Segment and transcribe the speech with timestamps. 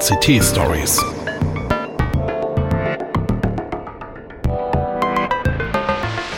[0.00, 1.04] VCT Stories.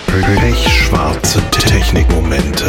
[0.06, 2.64] Pechschwarze Technikmomente.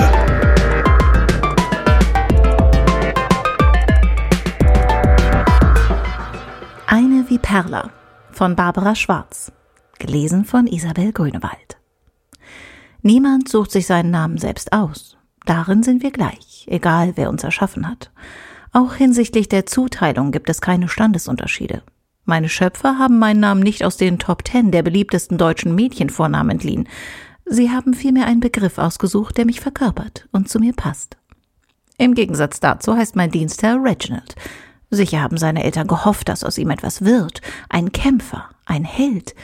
[6.87, 7.89] Eine wie Perla
[8.31, 9.53] von Barbara Schwarz.
[9.97, 11.78] Gelesen von Isabel Grünewald.
[13.01, 15.15] Niemand sucht sich seinen Namen selbst aus.
[15.46, 18.12] Darin sind wir gleich, egal wer uns erschaffen hat.
[18.73, 21.84] Auch hinsichtlich der Zuteilung gibt es keine Standesunterschiede.
[22.23, 26.88] Meine Schöpfer haben meinen Namen nicht aus den Top Ten der beliebtesten deutschen Mädchenvornamen entliehen.
[27.45, 31.18] Sie haben vielmehr einen Begriff ausgesucht, der mich verkörpert und zu mir passt.
[31.98, 34.36] Im Gegensatz dazu heißt mein Dienstherr Reginald.
[34.90, 37.42] Sicher haben seine Eltern gehofft, dass aus ihm etwas wird.
[37.67, 39.36] Ein Kämpfer, ein Held.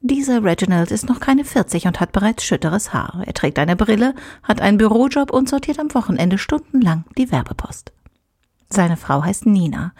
[0.00, 3.22] Dieser Reginald ist noch keine 40 und hat bereits schütteres Haar.
[3.24, 7.92] Er trägt eine Brille, hat einen Bürojob und sortiert am Wochenende stundenlang die Werbepost.
[8.68, 9.92] Seine Frau heißt Nina.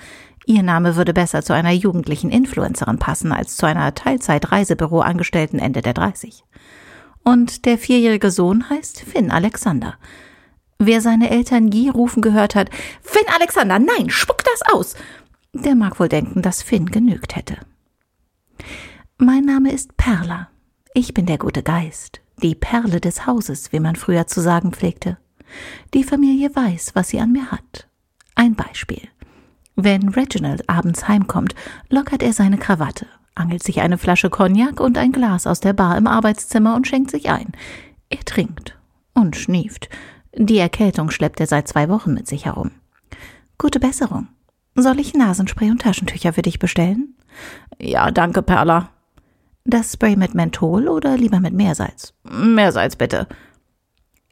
[0.46, 5.94] Ihr Name würde besser zu einer jugendlichen Influencerin passen als zu einer Teilzeit-Reisebüroangestellten Ende der
[5.94, 6.44] 30.
[7.24, 9.96] Und der vierjährige Sohn heißt Finn Alexander.
[10.78, 12.70] Wer seine Eltern je rufen gehört hat,
[13.02, 14.94] Finn Alexander, nein, spuck das aus,
[15.52, 17.56] der mag wohl denken, dass Finn genügt hätte.
[19.18, 20.50] Mein Name ist Perla.
[20.92, 25.18] Ich bin der gute Geist, die Perle des Hauses, wie man früher zu sagen pflegte.
[25.94, 27.88] Die Familie weiß, was sie an mir hat.
[28.36, 29.08] Ein Beispiel.
[29.74, 31.54] Wenn Reginald abends heimkommt,
[31.90, 35.98] lockert er seine Krawatte, angelt sich eine Flasche Cognac und ein Glas aus der Bar
[35.98, 37.52] im Arbeitszimmer und schenkt sich ein.
[38.08, 38.78] Er trinkt
[39.14, 39.88] und schnieft.
[40.34, 42.70] Die Erkältung schleppt er seit zwei Wochen mit sich herum.
[43.58, 44.28] Gute Besserung.
[44.76, 47.16] Soll ich Nasenspray und Taschentücher für dich bestellen?
[47.78, 48.90] Ja, danke, Perla,
[49.68, 52.14] das Spray mit Menthol oder lieber mit Meersalz?
[52.22, 53.26] Meersalz bitte.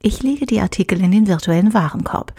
[0.00, 2.34] Ich lege die Artikel in den virtuellen Warenkorb.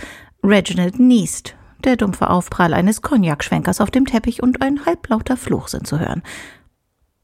[0.46, 1.56] Reginald niest.
[1.84, 6.22] Der dumpfe Aufprall eines Cognac-Schwenkers auf dem Teppich und ein halblauter Fluch sind zu hören.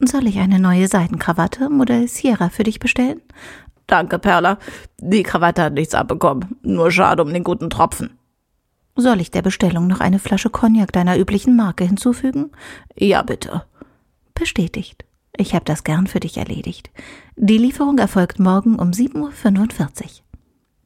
[0.00, 3.22] Soll ich eine neue Seidenkrawatte Modell Sierra für dich bestellen?
[3.86, 4.58] Danke, Perla.
[5.00, 6.56] Die Krawatte hat nichts abbekommen.
[6.62, 8.18] Nur schade um den guten Tropfen.
[8.96, 12.50] Soll ich der Bestellung noch eine Flasche Cognac deiner üblichen Marke hinzufügen?
[12.96, 13.64] Ja, bitte.
[14.34, 15.04] Bestätigt.
[15.36, 16.90] Ich habe das gern für dich erledigt.
[17.36, 19.30] Die Lieferung erfolgt morgen um 7.45 Uhr.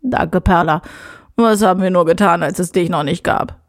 [0.03, 0.83] Danke, Perla.
[1.37, 3.61] Was haben wir nur getan, als es dich noch nicht gab?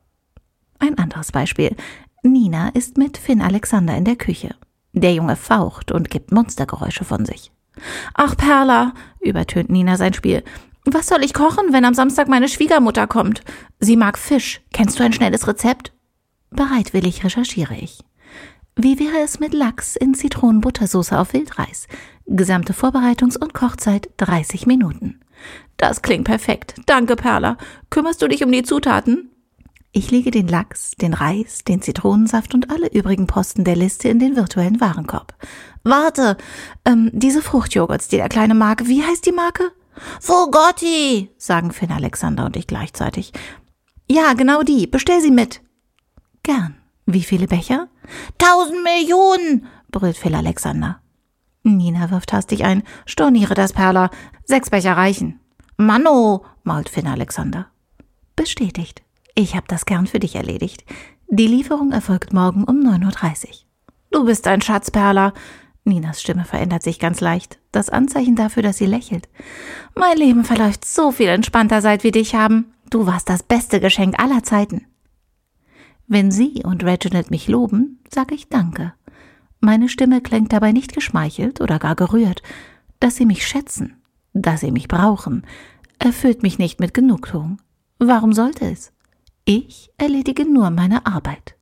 [0.79, 1.75] Ein anderes Beispiel.
[2.23, 4.55] Nina ist mit Finn Alexander in der Küche.
[4.93, 7.51] Der Junge faucht und gibt Monstergeräusche von sich.
[8.13, 10.43] Ach, Perla, übertönt Nina sein Spiel.
[10.85, 13.41] Was soll ich kochen, wenn am Samstag meine Schwiegermutter kommt?
[13.79, 14.61] Sie mag Fisch.
[14.71, 15.91] Kennst du ein schnelles Rezept?
[16.49, 17.99] Bereitwillig recherchiere ich.
[18.79, 21.87] Wie wäre es mit Lachs in Zitronenbuttersoße auf Wildreis?
[22.27, 25.19] Gesamte Vorbereitungs- und Kochzeit 30 Minuten.
[25.77, 26.75] Das klingt perfekt.
[26.85, 27.57] Danke, Perla.
[27.89, 29.31] Kümmerst du dich um die Zutaten?
[29.93, 34.19] Ich lege den Lachs, den Reis, den Zitronensaft und alle übrigen Posten der Liste in
[34.19, 35.33] den virtuellen Warenkorb.
[35.83, 36.37] Warte,
[36.85, 39.71] ähm, diese Fruchtjoghurts, die der Kleine mag, wie heißt die Marke?
[40.21, 43.33] Fogotti, sagen Finn Alexander und ich gleichzeitig.
[44.07, 44.85] Ja, genau die.
[44.85, 45.61] Bestell sie mit.
[46.43, 46.76] Gern.
[47.07, 47.87] Wie viele Becher?
[48.37, 50.99] Tausend Millionen, brüllt Phil Alexander.
[51.63, 52.83] Nina wirft hastig ein.
[53.05, 54.09] Storniere das, Perla.
[54.43, 55.39] Sechs Becher reichen.
[55.77, 57.67] Manno, mault Finn Alexander.
[58.35, 59.03] Bestätigt.
[59.35, 60.83] Ich hab das gern für dich erledigt.
[61.29, 63.51] Die Lieferung erfolgt morgen um 9.30 Uhr.
[64.11, 65.33] Du bist ein Schatz, Perla.
[65.85, 67.57] Ninas Stimme verändert sich ganz leicht.
[67.71, 69.29] Das Anzeichen dafür, dass sie lächelt.
[69.95, 72.73] Mein Leben verläuft so viel entspannter, seit wir dich haben.
[72.89, 74.87] Du warst das beste Geschenk aller Zeiten.
[76.07, 78.93] Wenn Sie und Reginald mich loben, sage ich Danke.
[79.59, 82.41] Meine Stimme klingt dabei nicht geschmeichelt oder gar gerührt.
[83.01, 83.97] Dass Sie mich schätzen,
[84.33, 85.45] dass Sie mich brauchen,
[85.99, 87.57] erfüllt mich nicht mit Genugtuung.
[87.99, 88.93] Warum sollte es?
[89.43, 91.57] Ich erledige nur meine Arbeit.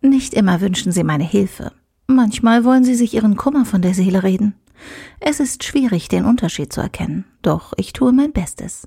[0.00, 1.72] Nicht immer wünschen Sie meine Hilfe.
[2.06, 4.54] Manchmal wollen Sie sich Ihren Kummer von der Seele reden.
[5.18, 8.86] Es ist schwierig, den Unterschied zu erkennen, doch ich tue mein Bestes.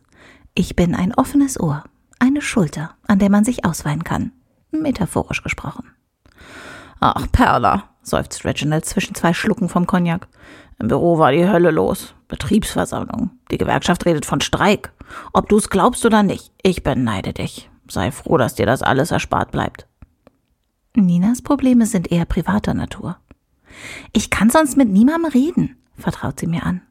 [0.53, 1.83] Ich bin ein offenes Ohr,
[2.19, 4.31] eine Schulter, an der man sich ausweinen kann
[4.71, 5.91] metaphorisch gesprochen.
[6.99, 10.27] Ach, Perla, seufzt Reginald zwischen zwei Schlucken vom Cognac.
[10.79, 12.13] Im Büro war die Hölle los.
[12.27, 13.31] Betriebsversammlung.
[13.51, 14.91] Die Gewerkschaft redet von Streik.
[15.33, 17.69] Ob du's glaubst oder nicht, ich beneide dich.
[17.89, 19.87] Sei froh, dass dir das alles erspart bleibt.
[20.95, 23.17] Ninas Probleme sind eher privater Natur.
[24.11, 26.81] Ich kann sonst mit niemandem reden, vertraut sie mir an.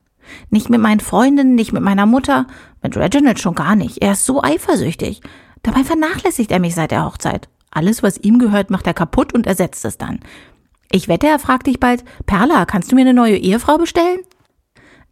[0.51, 2.47] Nicht mit meinen Freundinnen, nicht mit meiner Mutter,
[2.83, 4.03] mit Reginald schon gar nicht.
[4.03, 5.21] Er ist so eifersüchtig.
[5.63, 7.49] Dabei vernachlässigt er mich seit der Hochzeit.
[7.77, 10.21] Alles, was ihm gehört, macht er kaputt und ersetzt es dann.
[10.91, 14.21] Ich wette, er fragt dich bald, Perla, kannst du mir eine neue Ehefrau bestellen?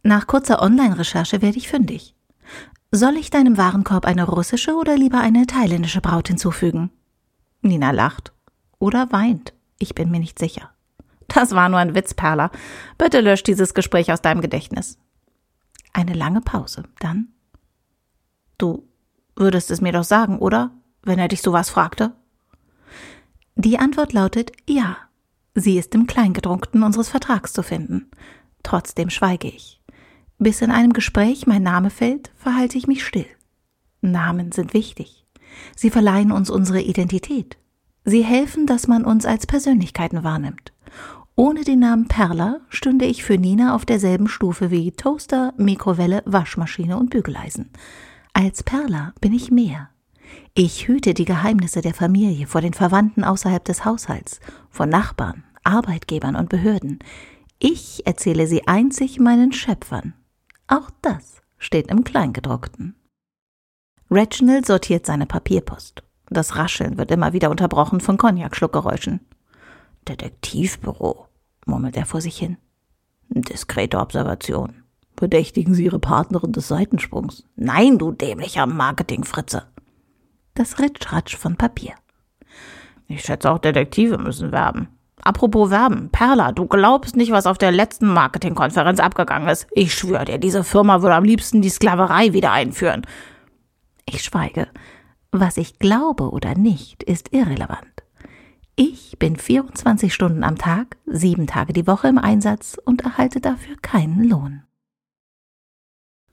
[0.01, 2.15] Nach kurzer Online-Recherche werde ich fündig.
[2.89, 6.89] Soll ich deinem Warenkorb eine russische oder lieber eine thailändische Braut hinzufügen?
[7.61, 8.33] Nina lacht.
[8.79, 9.53] oder weint.
[9.77, 10.71] Ich bin mir nicht sicher.
[11.27, 12.49] Das war nur ein Witz, Perla.
[12.97, 14.97] Bitte lösch dieses Gespräch aus deinem Gedächtnis.
[15.93, 16.85] Eine lange Pause.
[16.99, 17.27] Dann.
[18.57, 18.87] Du
[19.35, 20.71] würdest es mir doch sagen, oder?
[21.03, 22.13] Wenn er dich sowas fragte?
[23.55, 24.97] Die Antwort lautet ja.
[25.53, 28.11] Sie ist im Kleingedruckten unseres Vertrags zu finden.
[28.63, 29.81] Trotzdem schweige ich.
[30.37, 33.27] Bis in einem Gespräch mein Name fällt, verhalte ich mich still.
[34.01, 35.25] Namen sind wichtig.
[35.75, 37.57] Sie verleihen uns unsere Identität.
[38.03, 40.73] Sie helfen, dass man uns als Persönlichkeiten wahrnimmt.
[41.37, 46.97] Ohne den Namen Perla stünde ich für Nina auf derselben Stufe wie Toaster, Mikrowelle, Waschmaschine
[46.97, 47.69] und Bügeleisen.
[48.33, 49.89] Als Perla bin ich mehr.
[50.53, 54.39] Ich hüte die Geheimnisse der Familie vor den Verwandten außerhalb des Haushalts,
[54.69, 56.99] vor Nachbarn, Arbeitgebern und Behörden.
[57.59, 60.13] Ich erzähle sie einzig meinen Schöpfern.
[60.67, 62.95] Auch das steht im Kleingedruckten.
[64.09, 66.03] Reginald sortiert seine Papierpost.
[66.29, 69.21] Das Rascheln wird immer wieder unterbrochen von Cognac-Schluckgeräuschen.
[70.07, 71.27] Detektivbüro,
[71.65, 72.57] murmelt er vor sich hin.
[73.29, 74.83] Diskrete Observation.
[75.17, 77.45] Verdächtigen Sie Ihre Partnerin des Seitensprungs?
[77.55, 79.63] Nein, du dämlicher Marketingfritze.
[80.55, 81.95] Das Ritschratsch von Papier.
[83.07, 84.87] Ich schätze auch Detektive müssen werben.
[85.21, 89.67] Apropos Werben, Perla, du glaubst nicht, was auf der letzten Marketingkonferenz abgegangen ist.
[89.71, 93.05] Ich schwöre dir, diese Firma würde am liebsten die Sklaverei wieder einführen.
[94.05, 94.67] Ich schweige.
[95.31, 98.03] Was ich glaube oder nicht, ist irrelevant.
[98.77, 103.75] Ich bin 24 Stunden am Tag, sieben Tage die Woche im Einsatz und erhalte dafür
[103.81, 104.64] keinen Lohn.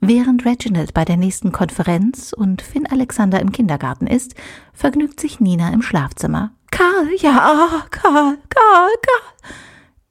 [0.05, 4.35] Während Reginald bei der nächsten Konferenz und Finn Alexander im Kindergarten ist,
[4.73, 6.51] vergnügt sich Nina im Schlafzimmer.
[6.71, 9.53] Karl, ja, Karl, Karl, Karl.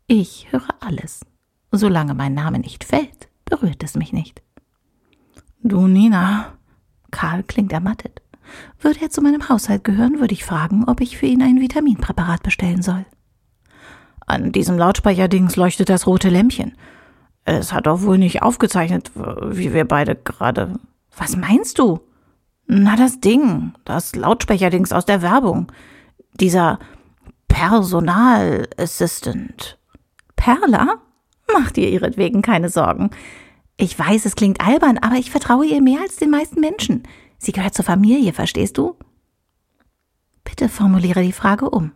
[0.06, 1.26] Ich höre alles.
[1.72, 4.40] Solange mein Name nicht fällt, berührt es mich nicht.
[5.62, 6.54] Du, Nina.
[7.10, 8.22] Karl klingt ermattet.
[8.80, 12.42] Würde er zu meinem Haushalt gehören, würde ich fragen, ob ich für ihn ein Vitaminpräparat
[12.42, 13.04] bestellen soll.
[14.26, 16.78] An diesem Lautsprecherdings leuchtet das rote Lämpchen.
[17.44, 20.78] Es hat doch wohl nicht aufgezeichnet, wie wir beide gerade.
[21.16, 22.00] Was meinst du?
[22.66, 25.70] Na, das Ding, das Lautsprecherdings aus der Werbung.
[26.34, 26.78] Dieser
[27.48, 29.78] Personal Assistant.
[30.36, 30.96] Perla?
[31.52, 33.10] Mach dir ihretwegen keine Sorgen.
[33.76, 37.02] Ich weiß, es klingt albern, aber ich vertraue ihr mehr als den meisten Menschen.
[37.38, 38.96] Sie gehört zur Familie, verstehst du?
[40.44, 41.92] Bitte formuliere die Frage um.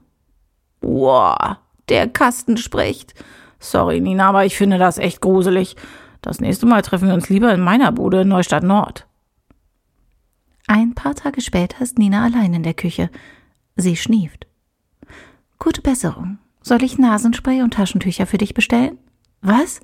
[0.80, 1.56] Wow,
[1.88, 3.14] der Kasten spricht.
[3.58, 5.76] Sorry, Nina, aber ich finde das echt gruselig.
[6.22, 9.06] Das nächste Mal treffen wir uns lieber in meiner Bude in Neustadt Nord.
[10.66, 13.10] Ein paar Tage später ist Nina allein in der Küche.
[13.76, 14.46] Sie schnieft.
[15.58, 16.38] Gute Besserung.
[16.60, 18.98] Soll ich Nasenspray und Taschentücher für dich bestellen?
[19.40, 19.80] Was?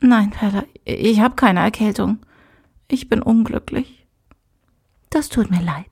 [0.00, 2.18] Nein, Perla, ich habe keine Erkältung.
[2.88, 4.06] Ich bin unglücklich.
[5.08, 5.86] Das tut mir leid.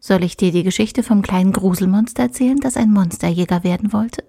[0.00, 4.24] Soll ich dir die Geschichte vom kleinen Gruselmonster erzählen, das ein Monsterjäger werden wollte?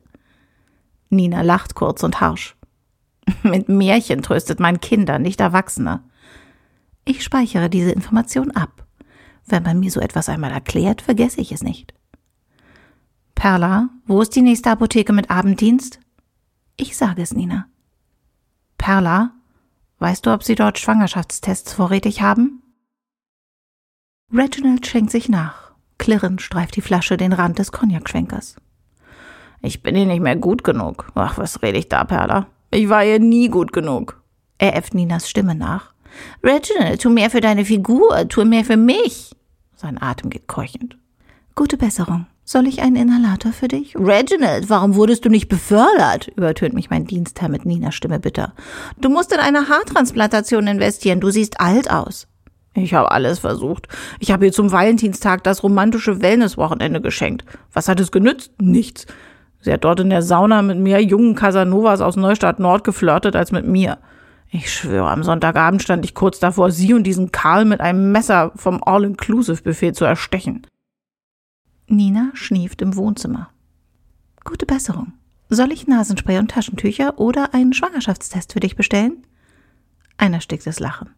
[1.11, 2.55] Nina lacht kurz und harsch.
[3.43, 6.03] Mit Märchen tröstet man Kinder, nicht Erwachsene.
[7.05, 8.87] Ich speichere diese Information ab.
[9.45, 11.93] Wenn man mir so etwas einmal erklärt, vergesse ich es nicht.
[13.35, 15.99] Perla, wo ist die nächste Apotheke mit Abenddienst?
[16.77, 17.67] Ich sage es, Nina.
[18.77, 19.33] Perla,
[19.99, 22.61] weißt du, ob sie dort Schwangerschaftstests vorrätig haben?
[24.31, 25.71] Reginald schenkt sich nach.
[25.97, 28.55] Klirrend streift die Flasche den Rand des Cognac-Schwenkers.
[29.61, 31.11] Ich bin ihr nicht mehr gut genug.
[31.15, 32.47] Ach, was rede ich da, Perla?
[32.71, 34.21] Ich war ihr nie gut genug.
[34.57, 35.93] Er äfft Ninas Stimme nach.
[36.43, 39.31] Reginald, tu mehr für deine Figur, tu mehr für mich.
[39.75, 40.97] Sein Atem geht keuchend.
[41.55, 42.27] Gute Besserung.
[42.43, 43.95] Soll ich einen Inhalator für dich?
[43.95, 46.27] Reginald, warum wurdest du nicht befördert?
[46.35, 48.53] übertönt mich mein Dienstherr mit Ninas Stimme bitter.
[48.99, 51.19] Du musst in eine Haartransplantation investieren.
[51.19, 52.27] Du siehst alt aus.
[52.73, 53.87] Ich habe alles versucht.
[54.19, 57.45] Ich habe ihr zum Valentinstag das romantische Wellnesswochenende geschenkt.
[57.73, 58.51] Was hat es genützt?
[58.61, 59.05] Nichts.
[59.61, 63.51] Sie hat dort in der Sauna mit mehr jungen Casanovas aus Neustadt Nord geflirtet als
[63.51, 63.99] mit mir.
[64.49, 68.51] Ich schwöre, am Sonntagabend stand ich kurz davor, sie und diesen Karl mit einem Messer
[68.55, 70.67] vom All-Inclusive-Buffet zu erstechen.
[71.87, 73.49] Nina schnieft im Wohnzimmer.
[74.43, 75.13] Gute Besserung.
[75.49, 79.25] Soll ich Nasenspray und Taschentücher oder einen Schwangerschaftstest für dich bestellen?
[80.17, 81.09] Ein ersticktes Lachen.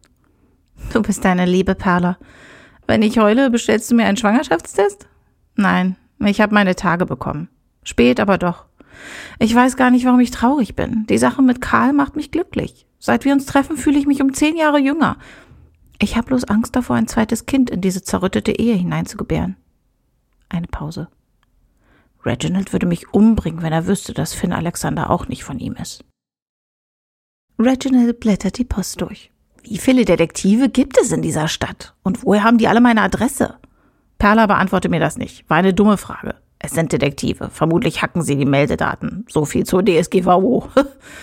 [0.92, 2.18] Du bist eine liebe Perla.
[2.86, 5.06] Wenn ich heule, bestellst du mir einen Schwangerschaftstest?
[5.54, 7.48] Nein, ich habe meine Tage bekommen.
[7.84, 8.64] Spät, aber doch.
[9.38, 11.06] Ich weiß gar nicht, warum ich traurig bin.
[11.08, 12.86] Die Sache mit Karl macht mich glücklich.
[12.98, 15.18] Seit wir uns treffen, fühle ich mich um zehn Jahre jünger.
[15.98, 19.56] Ich habe bloß Angst davor, ein zweites Kind in diese zerrüttete Ehe hineinzugebären.
[20.48, 21.08] Eine Pause.
[22.24, 26.04] Reginald würde mich umbringen, wenn er wüsste, dass Finn Alexander auch nicht von ihm ist.
[27.58, 29.30] Reginald blättert die Post durch.
[29.62, 31.94] Wie viele Detektive gibt es in dieser Stadt?
[32.02, 33.58] Und woher haben die alle meine Adresse?
[34.18, 35.48] Perla beantworte mir das nicht.
[35.48, 36.36] War eine dumme Frage.
[36.64, 37.50] Es sind Detektive.
[37.50, 39.26] Vermutlich hacken sie die Meldedaten.
[39.28, 40.70] So viel zur DSGVO.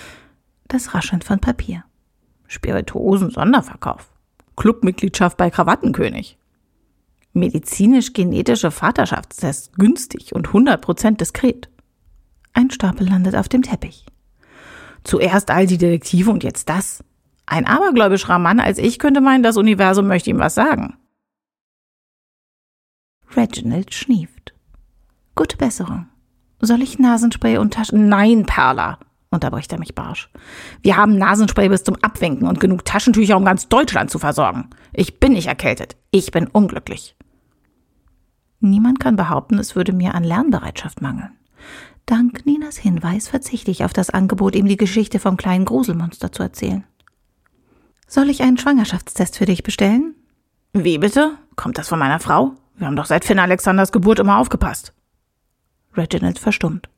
[0.68, 1.84] das Rascheln von Papier.
[2.46, 4.12] Spirituosen Sonderverkauf.
[4.56, 6.38] Clubmitgliedschaft bei Krawattenkönig.
[7.34, 11.70] Medizinisch-genetische Vaterschaftstests günstig und 100% diskret.
[12.54, 14.06] Ein Stapel landet auf dem Teppich.
[15.04, 17.04] Zuerst all die Detektive und jetzt das.
[17.48, 20.98] Ein abergläubischerer Mann als ich könnte meinen, das Universum möchte ihm was sagen.
[23.36, 24.54] Reginald schnieft.
[25.36, 26.08] Gute Besserung.
[26.60, 28.08] Soll ich Nasenspray und Taschen?
[28.10, 29.00] Nein, Perla,
[29.32, 30.30] unterbricht er mich barsch.
[30.82, 34.70] Wir haben Nasenspray bis zum Abwinken und genug Taschentücher, um ganz Deutschland zu versorgen.
[34.94, 35.96] Ich bin nicht erkältet.
[36.12, 37.16] Ich bin unglücklich.
[38.60, 41.32] Niemand kann behaupten, es würde mir an Lernbereitschaft mangeln.
[42.06, 46.44] Dank Ninas Hinweis verzichte ich auf das Angebot, ihm die Geschichte vom kleinen Gruselmonster zu
[46.44, 46.84] erzählen.
[48.08, 50.14] Soll ich einen Schwangerschaftstest für dich bestellen?
[50.74, 51.38] Wie bitte?
[51.56, 52.54] Kommt das von meiner Frau?
[52.76, 54.94] Wir haben doch seit Finn Alexanders Geburt immer aufgepasst.
[55.96, 56.90] Reginald verstummt.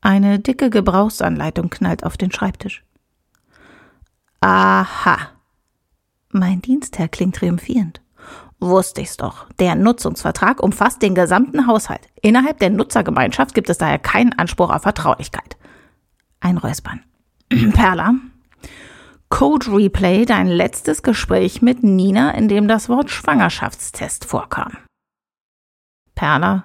[0.00, 2.82] Eine dicke Gebrauchsanleitung knallt auf den Schreibtisch.
[4.40, 5.18] Aha.
[6.30, 8.00] Mein Dienstherr klingt triumphierend.
[8.58, 9.46] Wusste ich's doch.
[9.58, 12.08] Der Nutzungsvertrag umfasst den gesamten Haushalt.
[12.22, 15.56] Innerhalb der Nutzergemeinschaft gibt es daher keinen Anspruch auf Vertraulichkeit.
[16.40, 17.02] Ein Räuspern.
[17.72, 18.14] Perla.
[19.28, 24.76] Code Replay dein letztes Gespräch mit Nina, in dem das Wort Schwangerschaftstest vorkam.
[26.14, 26.64] Perla,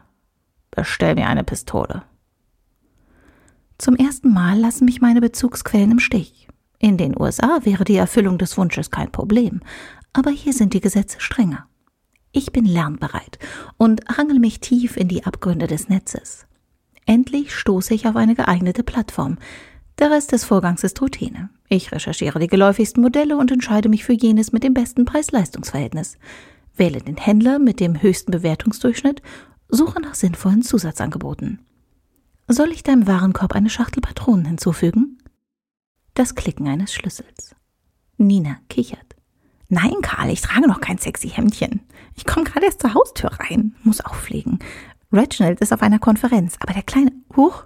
[0.75, 2.03] bestell mir eine Pistole.
[3.77, 6.47] Zum ersten Mal lassen mich meine Bezugsquellen im Stich.
[6.79, 9.61] In den USA wäre die Erfüllung des Wunsches kein Problem,
[10.13, 11.67] aber hier sind die Gesetze strenger.
[12.31, 13.39] Ich bin lernbereit
[13.77, 16.45] und hangel mich tief in die Abgründe des Netzes.
[17.05, 19.37] Endlich stoße ich auf eine geeignete Plattform.
[19.99, 21.49] Der Rest des Vorgangs ist Routine.
[21.69, 26.17] Ich recherchiere die geläufigsten Modelle und entscheide mich für jenes mit dem besten Preis-Leistungs-Verhältnis.
[26.75, 29.21] Wähle den Händler mit dem höchsten Bewertungsdurchschnitt,
[29.67, 31.59] suche nach sinnvollen Zusatzangeboten.
[32.47, 35.17] Soll ich deinem Warenkorb eine Schachtel Patronen hinzufügen?
[36.13, 37.55] Das Klicken eines Schlüssels.
[38.17, 39.15] Nina kichert.
[39.67, 41.81] Nein, Karl, ich trage noch kein sexy Hemdchen.
[42.15, 44.59] Ich komme gerade erst zur Haustür rein, muss auflegen.
[45.11, 47.11] Reginald ist auf einer Konferenz, aber der kleine.
[47.35, 47.63] Huch!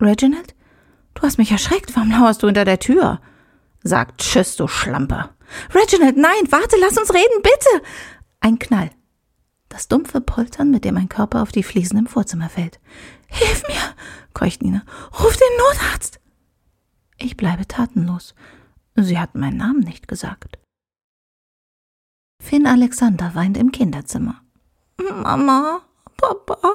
[0.00, 0.54] Reginald?
[1.14, 1.94] Du hast mich erschreckt.
[1.96, 3.20] Warum lauerst du hinter der Tür?
[3.82, 5.30] Sagt Tschüss, du Schlampe.
[5.74, 7.84] Reginald, nein, warte, lass uns reden, bitte!
[8.40, 8.90] Ein Knall.
[9.72, 12.78] Das dumpfe Poltern, mit dem mein Körper auf die Fliesen im Vorzimmer fällt.
[13.26, 13.94] Hilf mir,
[14.34, 14.82] keucht Nina.
[15.18, 16.20] Ruf den Notarzt.
[17.16, 18.34] Ich bleibe tatenlos.
[18.96, 20.58] Sie hat meinen Namen nicht gesagt.
[22.38, 24.42] Finn Alexander weint im Kinderzimmer.
[24.98, 25.80] Mama,
[26.18, 26.74] Papa,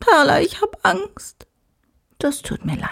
[0.00, 1.46] Perla, ich hab Angst.
[2.18, 2.90] Das tut mir leid.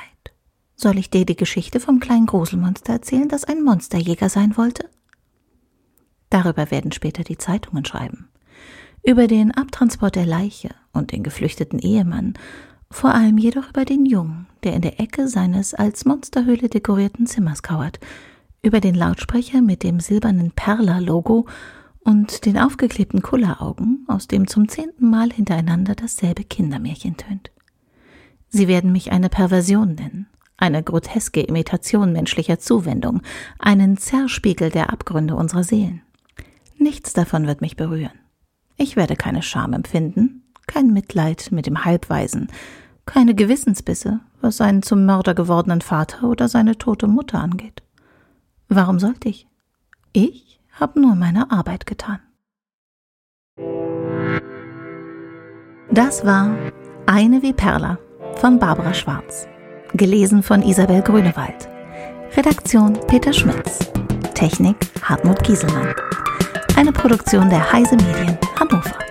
[0.77, 4.89] Soll ich dir die Geschichte vom kleinen Gruselmonster erzählen, das ein Monsterjäger sein wollte?
[6.31, 8.29] Darüber werden später die Zeitungen schreiben.
[9.05, 12.35] Über den Abtransport der Leiche und den geflüchteten Ehemann,
[12.91, 17.63] vor allem jedoch über den Jungen, der in der Ecke seines als Monsterhöhle dekorierten Zimmers
[17.63, 18.01] kauert,
[18.63, 21.47] über den Lautsprecher mit dem silbernen Perla-Logo
[22.01, 27.51] und den aufgeklebten Kulleraugen, aus dem zum zehnten Mal hintereinander dasselbe Kindermärchen tönt.
[28.49, 30.27] Sie werden mich eine Perversion nennen,
[30.57, 33.21] eine groteske Imitation menschlicher Zuwendung,
[33.59, 36.03] einen Zerspiegel der Abgründe unserer Seelen.
[36.79, 38.19] Nichts davon wird mich berühren.
[38.81, 42.47] Ich werde keine Scham empfinden, kein Mitleid mit dem Halbweisen,
[43.07, 47.83] keine Gewissensbisse, was seinen zum Mörder gewordenen Vater oder seine tote Mutter angeht.
[48.69, 49.49] Warum sollte ich?
[50.13, 52.21] Ich habe nur meine Arbeit getan.
[55.91, 56.55] Das war
[57.07, 57.99] Eine wie Perla
[58.37, 59.49] von Barbara Schwarz.
[59.95, 61.69] Gelesen von Isabel Grünewald.
[62.37, 63.91] Redaktion Peter Schmitz.
[64.35, 65.95] Technik Hartmut Gieselmann.
[66.77, 68.39] Eine Produktion der Heise Medien
[68.71, 69.08] Hannover.